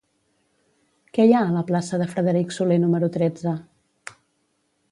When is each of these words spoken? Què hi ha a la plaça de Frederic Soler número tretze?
Què 1.17 1.25
hi 1.27 1.35
ha 1.35 1.41
a 1.49 1.51
la 1.57 1.63
plaça 1.67 1.99
de 2.03 2.07
Frederic 2.13 2.55
Soler 2.57 2.79
número 2.85 3.13
tretze? 3.19 3.55